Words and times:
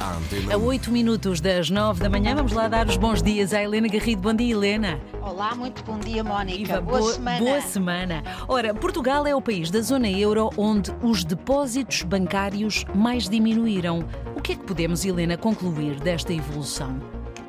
à 0.00 0.16
antena. 0.16 0.54
A 0.54 0.58
8 0.58 0.90
minutos 0.90 1.40
das 1.40 1.70
9 1.70 2.00
da 2.00 2.08
manhã, 2.08 2.34
vamos 2.34 2.52
lá 2.52 2.68
dar 2.68 2.86
os 2.86 2.96
bons 2.96 3.22
dias 3.22 3.52
à 3.52 3.62
Helena 3.62 3.88
Garrido. 3.88 4.22
Bom 4.22 4.34
dia, 4.34 4.52
Helena. 4.54 5.00
Olá, 5.20 5.54
muito 5.54 5.82
bom 5.84 5.98
dia, 5.98 6.22
Mónica. 6.22 6.58
Viva, 6.58 6.80
boa, 6.80 6.98
boa- 7.00 7.12
semana. 7.12 7.38
boa 7.38 7.60
semana. 7.60 8.22
Ora, 8.46 8.74
Portugal 8.74 9.26
é 9.26 9.34
o 9.34 9.42
país 9.42 9.70
da 9.70 9.80
zona 9.80 10.08
euro 10.08 10.50
onde 10.56 10.92
os 11.02 11.24
depósitos 11.24 12.02
bancários 12.02 12.84
mais 12.94 13.28
diminuíram. 13.28 14.04
O 14.36 14.40
que 14.40 14.52
é 14.52 14.56
que 14.56 14.64
podemos, 14.64 15.04
Helena, 15.04 15.36
concluir 15.36 15.98
desta 16.00 16.32
evolução? 16.32 16.98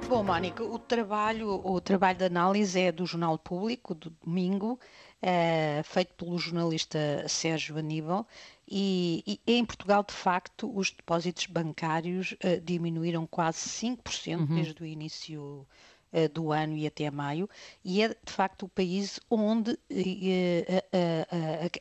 Bom, 0.08 0.24
Mónica, 0.24 0.64
o 0.64 0.80
trabalho, 0.80 1.62
o 1.64 1.80
trabalho 1.80 2.18
de 2.18 2.26
análise 2.26 2.80
é 2.80 2.92
do 2.92 3.06
Jornal 3.06 3.38
Público, 3.38 3.94
do 3.94 4.12
domingo, 4.26 4.80
eh, 5.22 5.82
feito 5.84 6.14
pelo 6.16 6.38
jornalista 6.38 7.26
Sérgio 7.28 7.78
Aníbal, 7.78 8.26
e, 8.68 9.40
e 9.46 9.54
em 9.58 9.66
Portugal, 9.66 10.04
de 10.04 10.14
facto, 10.14 10.72
os 10.76 10.92
depósitos 10.92 11.46
bancários 11.48 12.36
eh, 12.40 12.58
diminuíram 12.60 13.26
quase 13.28 13.58
5% 13.60 14.48
desde 14.56 14.82
o 14.84 14.86
início 14.86 15.68
eh, 16.14 16.28
do 16.28 16.52
ano 16.52 16.76
e 16.78 16.86
até 16.88 17.10
maio, 17.12 17.50
e 17.84 18.02
é 18.04 18.10
de 18.10 18.32
facto 18.32 18.64
o 18.64 18.70
país 18.70 19.20
onde 19.29 19.71
a- 19.71 19.76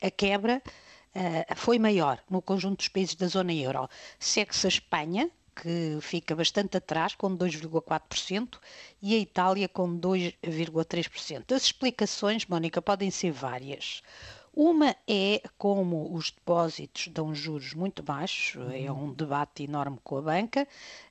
a- 0.03 0.07
a- 0.07 0.11
quebra 0.11 0.63
foi 1.57 1.79
maior 1.79 2.23
no 2.31 2.41
conjunto 2.41 2.79
dos 2.79 2.89
países 2.89 3.15
da 3.17 3.27
zona 3.27 3.53
euro. 3.53 3.89
Segue-se 4.19 4.67
a 4.67 4.69
Espanha, 4.69 5.31
que 5.63 5.99
fica 6.01 6.35
bastante 6.37 6.77
atrás, 6.77 7.15
com 7.15 7.37
2,4%, 7.37 8.59
e 9.03 9.15
a 9.15 9.19
Itália 9.19 9.69
com 9.69 9.99
2,3%. 9.99 11.53
As 11.53 11.65
explicações, 11.65 12.47
Mónica, 12.47 12.81
podem 12.81 13.11
ser 13.11 13.33
várias. 13.33 14.03
Uma 14.61 14.97
é 15.07 15.41
como 15.57 16.13
os 16.13 16.33
depósitos 16.33 17.07
dão 17.09 17.33
juros 17.33 17.75
muito 17.75 18.03
baixos, 18.03 18.61
é 18.73 18.91
um 18.91 19.13
debate 19.13 19.63
enorme 19.63 19.99
com 20.03 20.17
a 20.17 20.23
banca. 20.23 20.67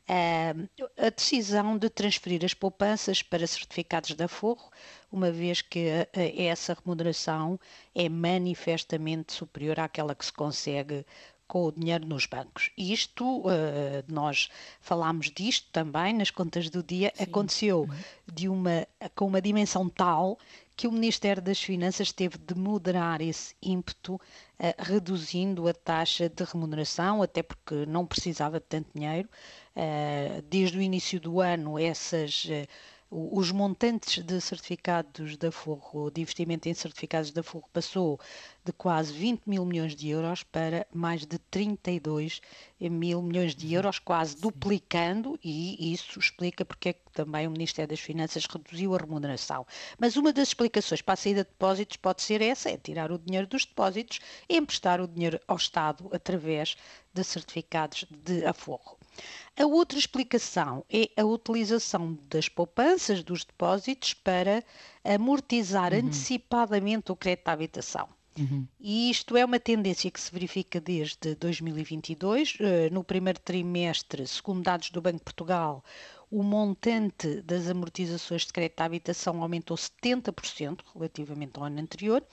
Ah, 0.06 0.54
a 0.98 1.09
decisão 1.09 1.78
de 1.78 1.90
transferir 1.90 2.44
as 2.44 2.54
poupanças 2.54 3.22
para 3.22 3.48
certificados 3.48 4.14
de 4.14 4.23
aforro, 4.23 4.70
uma 5.09 5.31
vez 5.31 5.62
que 5.62 5.88
essa 6.14 6.73
remuneração 6.73 7.58
é 7.95 8.09
manifestamente 8.09 9.31
superior 9.31 9.80
àquela 9.80 10.14
que 10.14 10.25
se 10.25 10.34
consegue 10.34 11.06
com 11.48 11.66
o 11.66 11.72
dinheiro 11.72 12.06
nos 12.06 12.26
bancos. 12.26 12.70
E 12.78 12.92
Isto, 12.92 13.44
eh, 13.50 14.03
nós 14.08 14.50
falámos 14.81 15.31
disto 15.31 15.67
também 15.72 16.14
nas 16.14 16.30
contas 16.30 16.70
do 16.70 16.84
dia, 16.84 17.14
aconteceu 17.20 17.88
de 18.31 18.50
uma, 18.50 18.88
com 19.16 19.28
uma 19.28 19.42
dimensão 19.42 19.88
tal 19.88 20.38
que 20.75 20.88
o 20.88 20.92
Ministério 20.92 21.42
das 21.42 21.59
Finanças 21.59 22.12
teve 22.12 22.38
de 22.38 22.53
moderar 22.53 23.22
esse 23.22 23.56
ímpeto, 23.62 24.20
eh, 24.59 24.75
reduzindo 24.78 25.68
a 25.68 25.73
taxa 25.73 26.30
de 26.30 26.44
remuneração, 26.44 27.22
até 27.22 27.42
porque 27.42 27.86
não 27.88 28.06
precisava 28.06 28.59
de 28.59 28.66
tanto 28.68 28.90
dinheiro. 28.94 29.30
Eh, 29.75 30.44
desde 30.50 30.78
o 30.78 30.81
início 30.81 31.20
do 31.20 31.40
ano, 31.42 31.80
essas. 31.80 32.45
Os 33.09 33.52
montantes 33.52 34.22
de 34.22 34.41
certificados 34.41 35.38
de 35.38 35.47
aforro, 35.47 36.11
de 36.11 36.22
investimento 36.22 36.67
em 36.67 36.73
certificados 36.73 37.31
de 37.31 37.39
aforro, 37.39 37.69
passou 37.72 38.19
de 38.66 38.73
quase 38.73 39.13
20 39.13 39.44
mil 39.45 39.63
milhões 39.63 39.95
de 39.95 40.09
euros 40.09 40.44
para 40.44 40.86
mais 40.94 41.25
de 41.25 41.39
32 41.39 42.41
mil 42.81 43.22
milhões 43.22 43.55
de 43.55 43.73
euros, 43.73 43.97
quase 43.97 44.35
duplicando, 44.35 45.39
e 45.41 45.94
isso 45.94 46.19
explica 46.19 46.66
porque 46.66 46.89
é 46.89 46.94
que 46.94 47.11
também 47.13 47.47
o 47.47 47.52
Ministério 47.52 47.89
das 47.89 48.02
Finanças 48.02 48.45
reduziu 48.45 48.94
a 48.94 48.97
remuneração. 48.97 49.66
Mas 49.97 50.17
uma 50.17 50.33
das 50.33 50.50
explicações 50.50 51.02
para 51.02 51.13
a 51.13 51.17
saída 51.17 51.44
de 51.45 51.50
depósitos 51.50 51.95
pode 51.97 52.22
ser 52.22 52.41
essa, 52.41 52.69
é 52.69 52.78
tirar 52.78 53.09
o 53.11 53.17
dinheiro 53.17 53.47
dos 53.47 53.66
depósitos 53.66 54.19
e 54.50 54.58
emprestar 54.58 55.00
o 55.00 55.08
dinheiro 55.08 55.39
ao 55.47 55.55
Estado 55.55 56.09
através 56.11 56.75
de 57.13 57.23
certificados 57.23 58.05
de 58.09 58.45
aforro. 58.45 58.97
A 59.58 59.66
outra 59.66 59.98
explicação 60.00 60.86
é 60.90 61.10
a 61.20 61.26
utilização 61.26 62.18
das 62.30 62.48
poupanças 62.50 63.24
dos 63.24 63.44
depósitos 63.44 64.14
para 64.14 64.64
amortizar 65.04 65.94
antecipadamente 65.94 67.12
o 67.12 67.16
crédito 67.16 67.47
à 67.50 67.53
habitação. 67.53 68.08
E 68.80 69.09
isto 69.09 69.36
é 69.36 69.44
uma 69.44 69.59
tendência 69.59 70.12
que 70.12 70.19
se 70.22 70.31
verifica 70.31 70.80
desde 70.80 71.36
2022. 71.36 72.58
Eh, 72.59 72.90
No 72.91 73.03
primeiro 73.03 73.40
trimestre, 73.40 74.28
segundo 74.28 74.64
dados 74.64 74.91
do 74.91 75.02
Banco 75.02 75.18
de 75.18 75.24
Portugal, 75.24 75.84
o 76.30 76.44
montante 76.44 77.41
das 77.41 77.68
amortizações 77.70 78.46
de 78.46 78.53
crédito 78.53 78.81
à 78.81 78.86
habitação 78.86 79.41
aumentou 79.41 79.75
70% 79.78 80.81
relativamente 80.94 81.58
ao 81.58 81.64
ano 81.66 81.80
anterior 81.81 82.24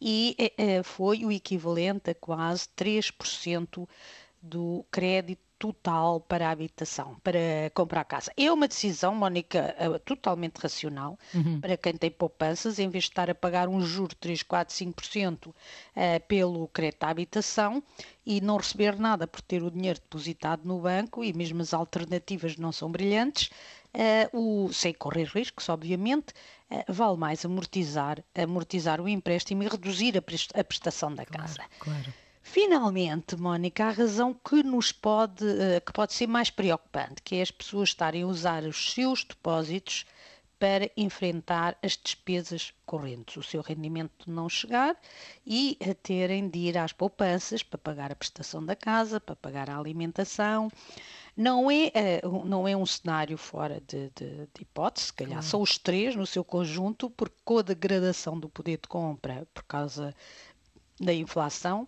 e 0.00 0.34
eh, 0.38 0.52
eh, 0.58 0.82
foi 0.82 1.24
o 1.24 1.32
equivalente 1.32 2.10
a 2.10 2.14
quase 2.14 2.68
3% 2.76 3.86
do 4.46 4.84
crédito 4.90 5.40
total 5.58 6.20
para 6.20 6.48
a 6.48 6.50
habitação, 6.50 7.16
para 7.24 7.70
comprar 7.72 8.04
casa. 8.04 8.30
É 8.36 8.52
uma 8.52 8.68
decisão, 8.68 9.14
Mónica, 9.14 9.74
eh, 9.78 9.98
totalmente 10.00 10.58
racional 10.58 11.18
para 11.62 11.78
quem 11.78 11.94
tem 11.94 12.10
poupanças, 12.10 12.78
em 12.78 12.90
vez 12.90 13.04
de 13.04 13.10
estar 13.10 13.30
a 13.30 13.34
pagar 13.34 13.66
um 13.66 13.80
juro 13.80 14.10
de 14.10 14.16
3, 14.16 14.42
4, 14.42 14.74
5% 14.74 15.54
eh, 15.94 16.18
pelo 16.18 16.68
crédito 16.68 17.04
à 17.04 17.08
habitação 17.08 17.82
e 18.24 18.38
não 18.42 18.58
receber 18.58 18.98
nada 18.98 19.26
por 19.26 19.40
ter 19.40 19.62
o 19.62 19.70
dinheiro 19.70 19.98
depositado 19.98 20.60
no 20.64 20.78
banco 20.78 21.24
e 21.24 21.32
mesmo 21.32 21.62
as 21.62 21.72
alternativas 21.72 22.58
não 22.58 22.70
são 22.70 22.92
brilhantes, 22.92 23.48
eh, 23.94 24.28
o, 24.34 24.70
sem 24.74 24.92
correr 24.92 25.24
riscos, 25.24 25.70
obviamente, 25.70 26.34
eh, 26.70 26.84
vale 26.86 27.16
mais 27.16 27.46
amortizar, 27.46 28.22
amortizar 28.34 29.00
o 29.00 29.08
empréstimo 29.08 29.62
e 29.62 29.68
reduzir 29.68 30.18
a 30.18 30.20
pres- 30.20 30.48
a 30.54 30.62
prestação 30.62 31.14
da 31.14 31.24
casa. 31.24 31.62
Claro. 31.78 32.12
Finalmente, 32.48 33.34
Mónica, 33.36 33.86
a 33.86 33.90
razão 33.90 34.32
que 34.32 34.62
nos 34.62 34.92
pode, 34.92 35.44
eh, 35.44 35.80
que 35.80 35.92
pode 35.92 36.14
ser 36.14 36.28
mais 36.28 36.48
preocupante, 36.48 37.20
que 37.20 37.34
é 37.34 37.42
as 37.42 37.50
pessoas 37.50 37.88
estarem 37.88 38.22
a 38.22 38.26
usar 38.26 38.62
os 38.62 38.92
seus 38.92 39.24
depósitos 39.24 40.06
para 40.56 40.88
enfrentar 40.96 41.76
as 41.82 41.96
despesas 41.96 42.72
correntes, 42.86 43.36
o 43.36 43.42
seu 43.42 43.60
rendimento 43.62 44.30
não 44.30 44.48
chegar 44.48 44.96
e 45.44 45.76
a 45.82 45.92
terem 45.92 46.48
de 46.48 46.60
ir 46.60 46.78
às 46.78 46.92
poupanças 46.92 47.64
para 47.64 47.78
pagar 47.78 48.12
a 48.12 48.16
prestação 48.16 48.64
da 48.64 48.76
casa, 48.76 49.18
para 49.20 49.34
pagar 49.34 49.68
a 49.68 49.76
alimentação. 49.76 50.70
Não 51.36 51.68
é, 51.68 51.90
eh, 51.94 52.20
um- 52.24 52.44
não 52.44 52.66
é 52.68 52.76
um 52.76 52.86
cenário 52.86 53.36
fora 53.36 53.82
de, 53.88 54.08
de- 54.14 54.46
de 54.54 54.62
hipótese, 54.62 55.06
se 55.06 55.12
calhar 55.12 55.42
são 55.42 55.60
os 55.60 55.76
três 55.78 56.14
no 56.14 56.24
seu 56.24 56.44
conjunto, 56.44 57.10
porque 57.10 57.36
com 57.44 57.58
a 57.58 57.62
degradação 57.62 58.38
do 58.38 58.48
poder 58.48 58.78
de 58.80 58.88
compra 58.88 59.46
por 59.52 59.64
causa 59.64 60.14
da 61.00 61.12
inflação, 61.12 61.86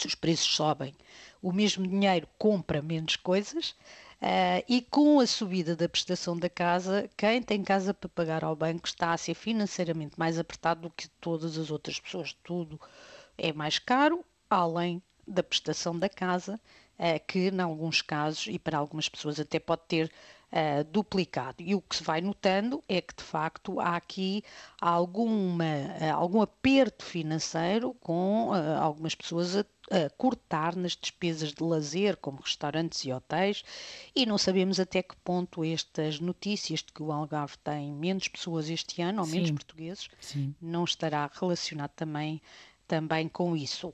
se 0.00 0.06
os 0.06 0.14
preços 0.14 0.54
sobem, 0.54 0.94
o 1.42 1.52
mesmo 1.52 1.86
dinheiro 1.86 2.28
compra 2.38 2.80
menos 2.82 3.16
coisas. 3.16 3.74
ah, 4.20 4.62
e 4.68 4.80
com 4.82 5.20
a 5.20 5.26
subida 5.26 5.76
da 5.76 5.88
prestação 5.88 6.36
da 6.38 6.48
casa, 6.48 7.08
quem 7.16 7.42
tem 7.42 7.62
casa 7.62 7.92
para 7.94 8.08
pagar 8.08 8.44
ao 8.44 8.56
banco 8.56 8.86
está 8.86 9.12
a 9.12 9.16
ser 9.18 9.34
financeiramente 9.34 10.18
mais 10.18 10.38
apertado 10.38 10.82
do 10.82 10.90
que 10.90 11.08
todas 11.20 11.58
as 11.58 11.70
outras 11.70 12.00
pessoas. 12.00 12.32
Tudo 12.42 12.80
é 13.36 13.52
mais 13.52 13.78
caro, 13.78 14.24
além 14.48 15.02
da 15.26 15.42
prestação 15.42 15.98
da 15.98 16.08
casa, 16.08 16.60
ah, 16.98 17.18
que, 17.18 17.48
em 17.50 17.60
alguns 17.60 18.02
casos, 18.02 18.46
e 18.48 18.58
para 18.58 18.78
algumas 18.78 19.08
pessoas 19.08 19.38
até 19.40 19.58
pode 19.58 19.82
ter 19.88 20.10
ah, 20.52 20.82
duplicado. 20.84 21.56
E 21.62 21.74
o 21.74 21.80
que 21.82 21.96
se 21.96 22.02
vai 22.04 22.20
notando 22.20 22.82
é 22.88 23.00
que, 23.00 23.14
de 23.14 23.24
facto, 23.24 23.80
há 23.80 23.96
aqui 23.96 24.42
alguma, 24.80 25.64
algum 26.14 26.40
aperto 26.40 27.04
financeiro 27.04 27.94
com 28.00 28.50
algumas 28.80 29.14
pessoas 29.14 29.56
a, 29.56 29.64
a 29.90 30.08
cortar 30.16 30.74
nas 30.76 30.96
despesas 30.96 31.52
de 31.52 31.62
lazer, 31.62 32.16
como 32.16 32.40
restaurantes 32.40 33.04
e 33.04 33.12
hotéis, 33.12 33.62
e 34.14 34.24
não 34.26 34.38
sabemos 34.38 34.80
até 34.80 35.02
que 35.02 35.16
ponto 35.16 35.64
estas 35.64 36.20
notícias 36.20 36.80
de 36.80 36.92
que 36.92 37.02
o 37.02 37.12
Algarve 37.12 37.56
tem 37.58 37.92
menos 37.92 38.28
pessoas 38.28 38.70
este 38.70 39.02
ano, 39.02 39.22
ou 39.22 39.28
menos 39.28 39.48
Sim. 39.48 39.54
portugueses, 39.54 40.08
Sim. 40.20 40.54
não 40.60 40.84
estará 40.84 41.30
relacionado 41.32 41.90
também, 41.90 42.40
também 42.86 43.28
com 43.28 43.56
isso. 43.56 43.92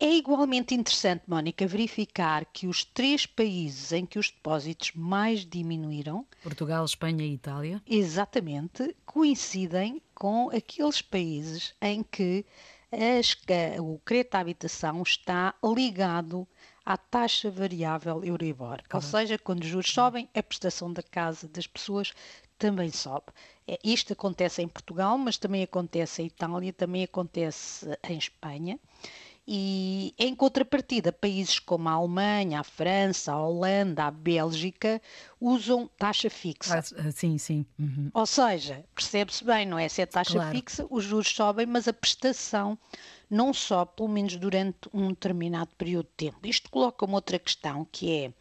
É 0.00 0.16
igualmente 0.16 0.74
interessante, 0.74 1.22
Mónica, 1.28 1.64
verificar 1.64 2.44
que 2.46 2.66
os 2.66 2.84
três 2.84 3.24
países 3.24 3.92
em 3.92 4.04
que 4.04 4.18
os 4.18 4.30
depósitos 4.30 4.90
mais 4.96 5.46
diminuíram, 5.46 6.26
Portugal, 6.42 6.84
Espanha 6.84 7.24
e 7.24 7.34
Itália. 7.34 7.80
exatamente, 7.86 8.96
coincidem 9.06 10.02
com 10.12 10.50
aqueles 10.50 11.00
países 11.00 11.72
em 11.80 12.02
que 12.02 12.44
as 12.92 13.36
o 13.80 13.98
crédito 14.04 14.34
à 14.34 14.40
habitação 14.40 15.02
está 15.02 15.54
ligado 15.64 16.46
à 16.84 16.96
taxa 16.96 17.50
variável 17.50 18.22
Euribor. 18.22 18.80
Ou 18.92 19.00
seja, 19.00 19.38
quando 19.38 19.62
os 19.62 19.68
juros 19.68 19.90
sobem, 19.92 20.28
a 20.34 20.42
prestação 20.42 20.92
da 20.92 21.02
casa 21.02 21.48
das 21.48 21.66
pessoas 21.66 22.12
também 22.58 22.90
sobe. 22.90 23.26
É, 23.66 23.78
Isto 23.82 24.12
acontece 24.12 24.62
em 24.62 24.68
Portugal, 24.68 25.16
mas 25.18 25.38
também 25.38 25.62
acontece 25.62 26.22
em 26.22 26.26
Itália, 26.26 26.72
também 26.72 27.02
acontece 27.04 27.86
em 28.08 28.18
Espanha. 28.18 28.78
E 29.46 30.14
em 30.16 30.36
contrapartida, 30.36 31.12
países 31.12 31.58
como 31.58 31.88
a 31.88 31.92
Alemanha, 31.92 32.60
a 32.60 32.64
França, 32.64 33.32
a 33.32 33.44
Holanda, 33.44 34.04
a 34.04 34.10
Bélgica 34.10 35.02
usam 35.40 35.90
taxa 35.98 36.30
fixa. 36.30 36.78
Ah, 36.78 37.10
sim, 37.10 37.36
sim. 37.38 37.66
Uhum. 37.76 38.08
Ou 38.14 38.24
seja, 38.24 38.84
percebe-se 38.94 39.44
bem, 39.44 39.66
não 39.66 39.78
é? 39.78 39.88
Se 39.88 40.02
é 40.02 40.06
taxa 40.06 40.34
Claro. 40.34 40.56
fixa, 40.56 40.86
os 40.88 41.02
juros 41.02 41.28
sobem, 41.28 41.66
mas 41.66 41.88
a 41.88 41.92
prestação 41.92 42.78
não 43.28 43.52
sobe, 43.52 43.92
pelo 43.96 44.08
menos 44.08 44.36
durante 44.36 44.88
um 44.94 45.08
determinado 45.08 45.70
período 45.76 46.06
de 46.06 46.30
tempo. 46.30 46.46
Isto 46.46 46.70
coloca 46.70 47.04
uma 47.04 47.14
outra 47.14 47.38
questão, 47.38 47.84
que 47.90 48.16
é 48.16 48.32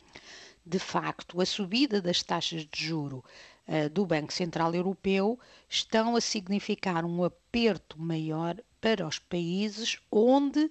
de 0.66 0.78
facto, 0.78 1.42
a 1.42 1.46
subida 1.46 2.02
das 2.02 2.22
taxas 2.22 2.66
de 2.66 2.86
juro 2.86 3.24
uh, 3.68 3.90
do 3.90 4.06
Banco 4.06 4.32
Central 4.32 4.74
Europeu 4.76 5.40
estão 5.68 6.16
a 6.16 6.22
significar 6.22 7.04
um 7.04 7.24
aperto 7.24 8.00
maior 8.00 8.56
para 8.82 9.08
os 9.08 9.20
países 9.20 10.00
onde 10.12 10.70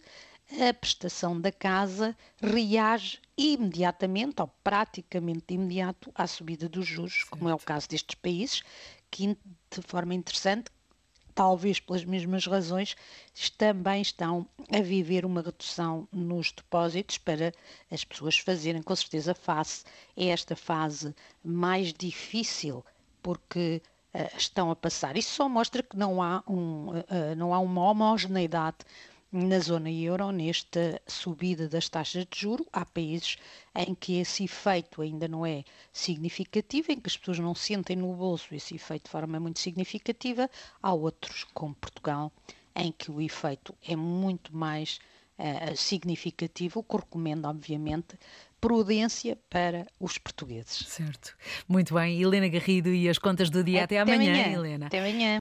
a 0.68 0.74
prestação 0.74 1.40
da 1.40 1.52
casa 1.52 2.16
reage 2.42 3.20
imediatamente, 3.38 4.42
ou 4.42 4.48
praticamente 4.64 5.54
imediato, 5.54 6.10
à 6.14 6.26
subida 6.26 6.68
dos 6.68 6.86
juros, 6.86 7.14
certo. 7.14 7.30
como 7.30 7.48
é 7.48 7.54
o 7.54 7.58
caso 7.58 7.88
destes 7.88 8.16
países, 8.16 8.62
que 9.10 9.28
de 9.28 9.82
forma 9.82 10.12
interessante 10.12 10.70
talvez 11.34 11.80
pelas 11.80 12.04
mesmas 12.04 12.46
razões, 12.46 12.96
também 13.56 14.02
estão 14.02 14.46
a 14.70 14.80
viver 14.80 15.24
uma 15.24 15.40
redução 15.40 16.06
nos 16.12 16.52
depósitos 16.52 17.16
para 17.16 17.52
as 17.90 18.04
pessoas 18.04 18.36
fazerem 18.38 18.82
com 18.82 18.94
certeza 18.94 19.34
face 19.34 19.84
a 20.16 20.24
esta 20.24 20.54
fase 20.54 21.14
mais 21.42 21.92
difícil, 21.94 22.84
porque 23.22 23.80
uh, 24.14 24.36
estão 24.36 24.70
a 24.70 24.76
passar. 24.76 25.16
Isso 25.16 25.34
só 25.34 25.48
mostra 25.48 25.82
que 25.82 25.96
não 25.96 26.22
há, 26.22 26.42
um, 26.48 26.88
uh, 26.90 27.34
não 27.36 27.54
há 27.54 27.58
uma 27.58 27.90
homogeneidade 27.90 28.78
na 29.32 29.60
zona 29.60 29.90
euro, 29.90 30.32
nesta 30.32 31.00
subida 31.06 31.68
das 31.68 31.88
taxas 31.88 32.26
de 32.26 32.40
juro, 32.40 32.66
há 32.72 32.84
países 32.84 33.38
em 33.76 33.94
que 33.94 34.18
esse 34.18 34.44
efeito 34.44 35.00
ainda 35.02 35.28
não 35.28 35.46
é 35.46 35.62
significativo, 35.92 36.90
em 36.90 36.98
que 36.98 37.08
as 37.08 37.16
pessoas 37.16 37.38
não 37.38 37.54
sentem 37.54 37.94
no 37.94 38.12
bolso 38.12 38.52
esse 38.52 38.74
efeito 38.74 39.04
de 39.04 39.10
forma 39.10 39.38
muito 39.38 39.60
significativa. 39.60 40.50
Há 40.82 40.92
outros, 40.92 41.44
como 41.54 41.76
Portugal, 41.76 42.32
em 42.74 42.90
que 42.90 43.10
o 43.10 43.20
efeito 43.20 43.72
é 43.86 43.94
muito 43.94 44.54
mais 44.54 44.98
uh, 45.40 45.76
significativo, 45.76 46.80
o 46.80 46.82
que 46.82 46.96
recomendo, 46.96 47.46
obviamente, 47.46 48.18
prudência 48.60 49.38
para 49.48 49.86
os 49.98 50.18
portugueses. 50.18 50.84
Certo. 50.86 51.34
Muito 51.66 51.94
bem. 51.94 52.20
Helena 52.20 52.48
Garrido 52.48 52.90
e 52.90 53.08
as 53.08 53.18
contas 53.18 53.48
do 53.48 53.64
dia. 53.64 53.84
Até, 53.84 53.98
Até 53.98 54.14
amanhã, 54.14 54.32
amanhã, 54.32 54.52
Helena. 54.52 54.86
Até 54.86 54.98
amanhã. 54.98 55.38